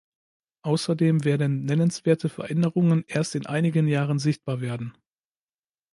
[0.63, 4.97] Außerdem werden nennenswerte Veränderungen erst in einigen Jahren sichtbar werden.